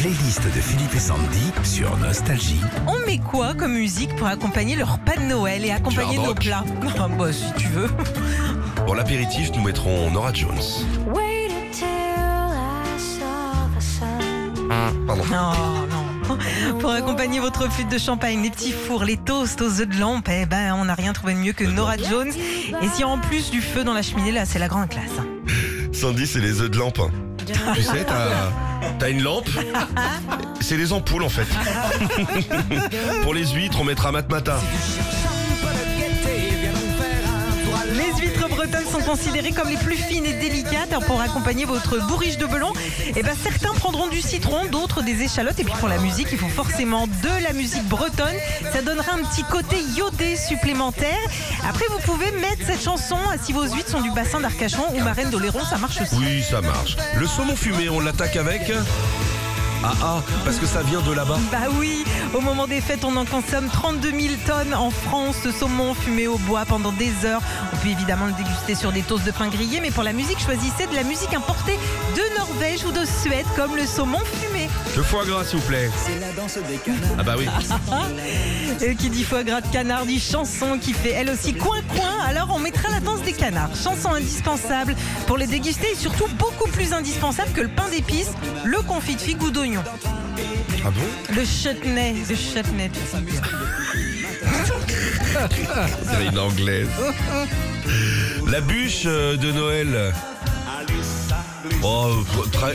playlist 0.00 0.42
de 0.44 0.60
Philippe 0.62 0.94
et 0.94 0.98
Sandy 0.98 1.52
sur 1.62 1.94
Nostalgie. 1.98 2.60
On 2.86 2.98
met 3.06 3.18
quoi 3.18 3.52
comme 3.52 3.74
musique 3.74 4.16
pour 4.16 4.26
accompagner 4.28 4.74
leur 4.74 4.94
repas 4.94 5.16
de 5.16 5.24
Noël 5.26 5.62
et 5.64 5.70
accompagner 5.72 6.16
nos 6.16 6.28
rock. 6.28 6.40
plats 6.40 6.64
Ah, 6.98 7.06
Bah 7.18 7.30
si 7.32 7.52
tu 7.58 7.68
veux. 7.68 7.88
Pour 8.86 8.94
l'apéritif, 8.94 9.50
nous 9.54 9.62
mettrons 9.62 10.10
Nora 10.10 10.32
Jones. 10.32 10.54
Waited 11.14 11.70
till 11.72 11.84
I 11.84 12.98
saw 12.98 13.68
the 13.76 13.82
sun. 13.82 14.68
Pardon. 15.06 15.24
Non, 15.30 15.86
non. 15.90 16.78
Pour 16.78 16.90
accompagner 16.92 17.38
votre 17.40 17.70
flûte 17.70 17.90
de 17.90 17.98
champagne, 17.98 18.42
les 18.42 18.50
petits 18.50 18.72
fours, 18.72 19.04
les 19.04 19.18
toasts 19.18 19.60
aux 19.60 19.80
œufs 19.82 19.86
de 19.88 19.98
lampe, 20.00 20.28
eh 20.30 20.46
ben 20.46 20.74
on 20.78 20.86
n'a 20.86 20.94
rien 20.94 21.12
trouvé 21.12 21.34
de 21.34 21.40
mieux 21.40 21.52
que 21.52 21.64
Nora 21.64 21.98
Jones. 21.98 22.30
Et 22.82 22.88
si 22.94 23.04
en 23.04 23.18
plus 23.18 23.50
du 23.50 23.60
feu 23.60 23.84
dans 23.84 23.92
la 23.92 24.00
cheminée, 24.02 24.32
là 24.32 24.46
c'est 24.46 24.58
la 24.60 24.68
grande 24.68 24.88
classe. 24.88 25.10
hein. 25.18 25.26
Sandy, 25.92 26.26
c'est 26.26 26.40
les 26.40 26.62
œufs 26.62 26.70
de 26.70 26.78
lampe. 26.78 27.00
Tu 27.74 27.82
sais, 27.82 28.04
t'as 28.04 28.50
t'as 28.98 29.10
une 29.10 29.22
lampe. 29.22 29.48
C'est 30.60 30.76
les 30.76 30.92
ampoules 30.92 31.22
en 31.22 31.28
fait. 31.28 31.46
Pour 33.22 33.34
les 33.34 33.46
huîtres, 33.46 33.78
on 33.80 33.84
mettra 33.84 34.12
matmata. 34.12 34.58
Bretonnes 38.70 38.90
sont 38.90 39.00
considérées 39.00 39.52
comme 39.52 39.68
les 39.68 39.76
plus 39.76 39.96
fines 39.96 40.24
et 40.24 40.32
délicates 40.34 40.90
Alors, 40.90 41.04
pour 41.04 41.20
accompagner 41.20 41.64
votre 41.64 41.98
bourriche 42.06 42.36
de 42.38 42.46
belon. 42.46 42.72
Et 43.16 43.22
ben 43.22 43.34
certains 43.42 43.74
prendront 43.74 44.06
du 44.08 44.20
citron, 44.20 44.66
d'autres 44.66 45.02
des 45.02 45.22
échalotes. 45.22 45.58
Et 45.58 45.64
puis 45.64 45.74
pour 45.80 45.88
la 45.88 45.98
musique, 45.98 46.28
il 46.30 46.38
faut 46.38 46.48
forcément 46.48 47.06
de 47.06 47.42
la 47.42 47.52
musique 47.52 47.84
bretonne. 47.88 48.36
Ça 48.72 48.82
donnera 48.82 49.14
un 49.14 49.24
petit 49.24 49.42
côté 49.44 49.76
iodé 49.96 50.36
supplémentaire. 50.36 51.18
Après, 51.68 51.84
vous 51.90 51.98
pouvez 52.04 52.30
mettre 52.32 52.64
cette 52.66 52.82
chanson 52.82 53.16
euh, 53.16 53.36
si 53.42 53.52
vos 53.52 53.64
huîtres 53.64 53.90
sont 53.90 54.02
du 54.02 54.10
bassin 54.12 54.40
d'Arcachon 54.40 54.84
ou 54.94 55.00
Marraine 55.00 55.30
d'Oléron, 55.30 55.64
ça 55.64 55.78
marche 55.78 56.00
aussi. 56.00 56.16
Oui, 56.16 56.42
ça 56.42 56.60
marche. 56.60 56.96
Le 57.16 57.26
saumon 57.26 57.56
fumé, 57.56 57.88
on 57.88 58.00
l'attaque 58.00 58.36
avec 58.36 58.70
Ah 59.82 59.92
ah, 60.02 60.22
parce 60.44 60.58
que 60.58 60.66
ça 60.66 60.82
vient 60.82 61.00
de 61.00 61.12
là-bas. 61.12 61.38
Bah 61.50 61.68
oui, 61.78 62.04
au 62.34 62.40
moment 62.40 62.66
des 62.66 62.80
fêtes, 62.80 63.04
on 63.04 63.16
en 63.16 63.24
consomme 63.24 63.68
32 63.68 64.10
000 64.10 64.34
tonnes 64.46 64.74
en 64.74 64.90
France 64.90 65.42
de 65.42 65.50
saumon 65.50 65.94
fumé 65.94 66.26
au 66.28 66.36
bois 66.38 66.64
pendant 66.66 66.92
des 66.92 67.12
heures. 67.24 67.40
On 67.72 67.76
peut 67.76 67.88
évidemment 67.88 68.26
le 68.26 68.32
déguster 68.32 68.74
sur 68.74 68.92
des 68.92 69.02
toasts 69.02 69.24
de 69.24 69.30
pain 69.30 69.48
grillé, 69.48 69.80
mais 69.80 69.90
pour 69.90 70.02
la 70.02 70.12
musique, 70.12 70.38
choisissez 70.38 70.86
de 70.86 70.94
la 70.94 71.02
musique 71.02 71.32
importée 71.32 71.78
de 72.14 72.38
Norvège 72.38 72.84
ou 72.84 72.92
de 72.92 73.04
Suède, 73.06 73.46
comme 73.56 73.74
le 73.74 73.86
saumon 73.86 74.20
fumé. 74.40 74.68
Le 74.96 75.02
foie 75.02 75.24
gras, 75.24 75.44
s'il 75.44 75.58
vous 75.58 75.66
plaît. 75.66 75.90
Ah 77.18 77.22
bah 77.22 77.34
oui. 77.38 77.46
Et 78.82 78.94
qui 78.94 79.10
dit 79.10 79.24
foie 79.24 79.42
gras 79.42 79.60
de 79.60 79.66
canard, 79.68 80.06
dit 80.06 80.20
chanson 80.20 80.78
qui 80.78 80.92
fait 80.92 81.10
elle 81.10 81.28
aussi 81.30 81.52
coin-coin. 81.54 82.20
Alors 82.26 82.50
on 82.54 82.58
mettra 82.58 82.88
la 82.90 83.00
danse 83.00 83.22
des 83.22 83.32
canards. 83.32 83.70
Chanson 83.74 84.14
indispensable 84.14 84.94
pour 85.26 85.36
les 85.36 85.46
déguster 85.46 85.88
et 85.92 85.96
surtout 85.96 86.28
beaucoup 86.38 86.68
plus 86.70 86.92
indispensable 86.92 87.50
que 87.52 87.60
le 87.60 87.68
pain 87.68 87.88
d'épices, 87.90 88.32
le 88.64 88.80
confit 88.82 89.16
de 89.16 89.20
figue 89.20 89.42
ou 89.42 89.50
d'oignon. 89.50 89.82
Ah 90.84 90.90
bon? 90.90 91.34
Le 91.34 91.44
chutney, 91.44 92.14
le 92.28 92.34
chutney. 92.34 92.90
C'est 96.04 96.26
une 96.26 96.38
anglaise. 96.38 96.88
La 98.46 98.60
bûche 98.60 99.02
euh, 99.06 99.36
de 99.36 99.52
Noël. 99.52 100.12
Oh, 101.82 102.08
très, 102.52 102.74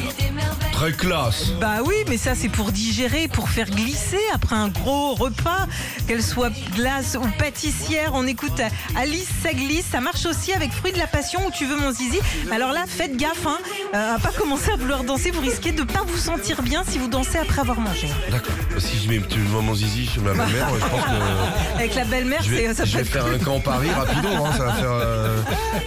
très 0.72 0.92
classe. 0.94 1.52
Bah 1.60 1.78
oui, 1.84 1.96
mais 2.08 2.18
ça 2.18 2.34
c'est 2.36 2.50
pour 2.50 2.72
digérer, 2.72 3.28
pour 3.28 3.50
faire 3.50 3.70
glisser 3.70 4.20
après 4.34 4.56
un 4.56 4.68
gros 4.70 5.14
repas, 5.16 5.68
qu'elle 6.08 6.24
soit 6.24 6.52
glace 6.76 7.18
ou 7.20 7.26
pâtissière. 7.38 8.12
On 8.14 8.26
écoute 8.28 8.62
Alice 8.96 9.28
ça 9.44 9.54
glisse, 9.54 9.86
ça 9.92 10.02
marche 10.02 10.26
aussi 10.26 10.54
avec 10.54 10.72
fruits 10.72 10.92
de 10.92 10.98
la 10.98 11.08
passion 11.08 11.40
où 11.48 11.52
tu 11.52 11.66
veux 11.66 11.78
mon 11.78 11.92
zizi. 11.92 12.20
Alors 12.52 12.72
là, 12.72 12.84
faites 12.88 13.16
gaffe, 13.18 13.46
hein, 13.48 13.58
euh, 13.94 14.16
à 14.16 14.20
pas 14.20 14.32
commencer 14.32 14.72
à 14.72 14.76
vouloir 14.76 15.04
danser, 15.04 15.32
vous 15.32 15.42
risquez 15.42 15.72
de 15.72 15.84
pas 15.84 16.02
vous 16.08 16.18
sentir 16.18 16.62
bien 16.62 16.84
si 16.88 16.98
vous 16.98 17.08
dansez 17.08 17.38
après 17.38 17.62
avoir 17.62 17.80
mangé. 17.80 18.08
D'accord. 18.32 18.54
Si 18.78 18.98
je 19.04 19.10
mets 19.10 19.22
tu 19.28 19.40
vois 19.42 19.62
mon 19.62 19.74
zizi 19.76 20.08
chez 20.08 20.22
ma 20.22 20.34
mère, 20.34 20.48
je 20.74 20.86
pense 20.88 21.04
que 21.04 21.76
Avec 21.76 21.96
la 21.96 22.06
belle-mère, 22.06 22.42
je 22.44 22.50
vais, 22.50 22.74
ça 22.74 22.86
je 22.86 22.92
peut 22.92 22.98
vais 22.98 23.04
être 23.04 23.12
faire 23.12 23.26
un 23.26 23.38
camp 23.40 23.60
Paris 23.60 23.90
rapido. 23.92 24.28
hein, 24.30 24.52
ça 24.58 24.66
va 24.66 24.74
faire, 24.74 24.90
euh, 24.92 25.42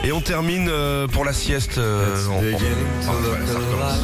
Et 0.05 0.13
on 0.13 0.21
termine 0.21 0.69
euh, 0.69 1.07
pour 1.07 1.25
la 1.25 1.33
sieste. 1.33 1.79
euh, 1.79 2.08
Ah, 2.09 3.11
recommence. 3.59 4.03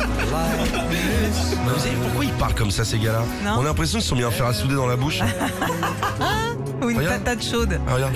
Mais 1.64 1.72
vous 1.72 1.78
savez 1.78 1.96
pourquoi 2.02 2.24
ils 2.24 2.32
parlent 2.32 2.54
comme 2.54 2.70
ça 2.70 2.84
ces 2.84 2.98
gars-là. 2.98 3.22
On 3.56 3.60
a 3.60 3.64
l'impression 3.64 3.98
qu'ils 3.98 4.06
sont 4.08 4.16
mis 4.16 4.22
un 4.22 4.30
fer 4.30 4.46
à 4.46 4.52
souder 4.52 4.74
dans 4.74 4.86
la 4.86 4.96
bouche. 4.96 5.20
ou 6.84 6.90
une 6.90 6.98
Regarde. 6.98 7.22
patate 7.24 7.42
chaude. 7.44 7.80
Ah, 7.88 7.94
regarde. 7.94 8.14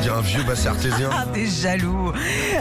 Il 0.00 0.06
y 0.06 0.08
a 0.08 0.14
un 0.16 0.20
vieux 0.20 0.42
bassin 0.42 0.70
artésien. 0.70 1.10
Ah, 1.12 1.26
t'es 1.32 1.46
jaloux. 1.46 2.12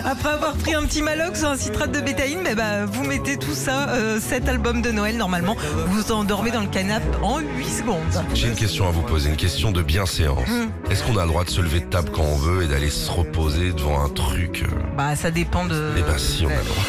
Après 0.06 0.30
avoir 0.30 0.54
pris 0.54 0.74
un 0.74 0.84
petit 0.84 1.02
malox 1.02 1.42
ou 1.42 1.46
un 1.48 1.58
citrate 1.58 1.92
de 1.92 2.02
bétaïne, 2.02 2.40
ben 2.44 2.56
bah, 2.56 2.86
vous 2.86 3.04
mettez 3.04 3.38
tout 3.38 3.54
ça, 3.54 3.90
euh, 3.90 4.20
cet 4.22 4.48
album 4.48 4.82
de 4.82 4.92
Noël, 4.92 5.18
normalement, 5.18 5.56
vous 5.88 6.02
vous 6.04 6.12
endormez 6.12 6.52
dans 6.52 6.62
le 6.62 6.68
canapé 6.68 7.06
en 7.22 7.40
8 7.40 7.66
secondes. 7.70 8.24
J'ai 8.34 8.48
une 8.48 8.56
question 8.56 8.88
à 8.88 8.92
vous 8.92 9.02
poser, 9.02 9.30
une 9.30 9.36
question 9.38 9.72
de 9.72 9.82
bienséance. 9.82 10.48
Est-ce 10.90 11.04
qu'on 11.04 11.18
a 11.18 11.24
le 11.24 11.30
droit 11.30 11.44
de 11.44 11.50
se 11.50 11.62
lever 11.62 11.80
de 11.82 11.86
table 11.86 12.10
quand 12.14 12.24
on 12.24 12.36
veut 12.38 12.64
et 12.64 12.68
d'aller 12.68 12.90
se 12.90 13.10
reposer 13.12 13.72
devant 13.74 14.04
un 14.04 14.10
truc 14.10 14.64
euh, 14.64 14.76
Bah, 14.98 15.16
ça 15.16 15.32
dépend 15.32 15.66
de. 15.66 15.94
Eh 15.98 16.02
ben 16.02 16.18
si, 16.18 16.46
on 16.46 16.50
a 16.50 16.58
le 16.58 16.64
droit. 16.66 16.84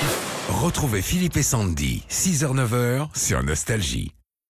Retrouvez 0.63 1.01
Philippe 1.01 1.37
et 1.37 1.43
Sandy, 1.43 2.03
6h-9h 2.11 3.09
sur 3.15 3.43
Nostalgie. 3.43 4.13